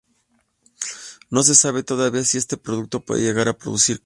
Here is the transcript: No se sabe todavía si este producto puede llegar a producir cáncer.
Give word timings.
No 1.29 1.43
se 1.43 1.53
sabe 1.53 1.83
todavía 1.83 2.23
si 2.23 2.39
este 2.39 2.57
producto 2.57 3.05
puede 3.05 3.21
llegar 3.21 3.47
a 3.47 3.53
producir 3.55 3.99
cáncer. 3.99 3.99